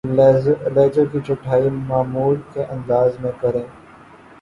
لہجوں 0.75 1.05
کی 1.05 1.19
چھٹائی 1.25 1.69
معمول 1.89 2.35
کے 2.53 2.63
انداز 2.67 3.19
میں 3.19 3.31
کریں 3.41 3.63